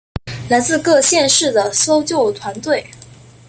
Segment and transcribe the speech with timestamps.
[0.49, 2.89] 来自各县市的搜救团队